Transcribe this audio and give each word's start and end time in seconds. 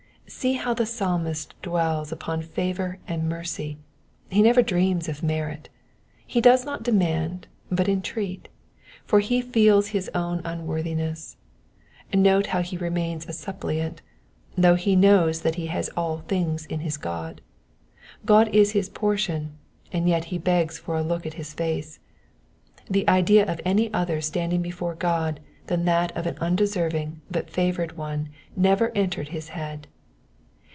See 0.33 0.53
how 0.53 0.73
the 0.73 0.85
Psalmist 0.85 1.61
dwells 1.61 2.13
(Upon 2.13 2.41
favour 2.41 2.99
and 3.05 3.27
mercy, 3.27 3.77
he 4.29 4.41
never 4.41 4.61
dreams 4.61 5.09
of 5.09 5.21
merit 5.21 5.67
He 6.25 6.39
does 6.39 6.63
not 6.63 6.83
demand, 6.83 7.47
but 7.69 7.89
entreat; 7.89 8.47
for 9.03 9.19
he 9.19 9.41
feels 9.41 9.89
his 9.89 10.09
own 10.15 10.41
imworthiness. 10.43 11.35
Note 12.13 12.45
how 12.47 12.61
he 12.61 12.77
remains 12.77 13.25
a 13.25 13.33
auppliant, 13.33 13.97
though 14.57 14.75
he 14.75 14.95
knows 14.95 15.41
that 15.41 15.55
he 15.55 15.65
has 15.67 15.89
all 15.97 16.19
things 16.19 16.65
in 16.65 16.79
his 16.79 16.95
God. 16.95 17.41
God 18.25 18.47
is 18.55 18.71
his 18.71 18.87
portion, 18.87 19.51
and 19.91 20.07
yet 20.07 20.25
he 20.25 20.37
begs 20.37 20.79
for 20.79 20.95
a 20.95 21.03
look 21.03 21.25
at 21.25 21.33
his 21.33 21.53
face. 21.53 21.99
The 22.89 23.05
idea 23.09 23.43
of 23.51 23.59
any 23.65 23.93
other 23.93 24.21
standing 24.21 24.61
before 24.61 24.95
God 24.95 25.41
than 25.67 25.83
that 25.85 26.15
of 26.15 26.25
an 26.25 26.37
undeserving 26.39 27.19
but 27.29 27.49
favoured 27.49 27.97
one 27.97 28.29
never 28.55 28.91
entered 28.95 29.27
his 29.27 29.49
head. 29.49 29.87